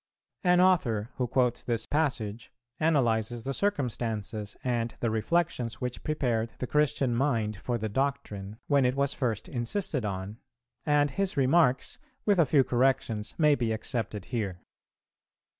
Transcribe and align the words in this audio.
An 0.43 0.59
author, 0.59 1.11
who 1.17 1.27
quotes 1.27 1.61
this 1.61 1.85
passage, 1.85 2.51
analyzes 2.79 3.43
the 3.43 3.53
circumstances 3.53 4.57
and 4.63 4.95
the 4.99 5.11
reflections 5.11 5.79
which 5.79 6.03
prepared 6.03 6.51
the 6.57 6.65
Christian 6.65 7.13
mind 7.13 7.57
for 7.57 7.77
the 7.77 7.87
doctrine, 7.87 8.57
when 8.65 8.83
it 8.83 8.95
was 8.95 9.13
first 9.13 9.47
insisted 9.47 10.03
on, 10.03 10.39
and 10.87 11.11
his 11.11 11.37
remarks 11.37 11.99
with 12.25 12.39
a 12.39 12.47
few 12.47 12.63
corrections 12.63 13.35
may 13.37 13.53
be 13.53 13.71
accepted 13.71 14.25
here. 14.25 14.63